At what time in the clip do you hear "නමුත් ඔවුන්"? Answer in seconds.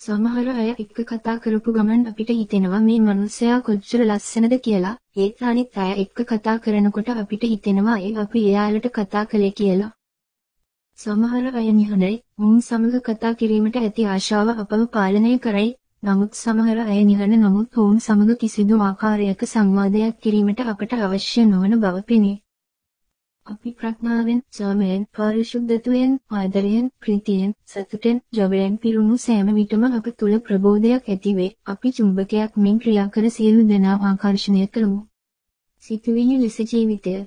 17.40-17.98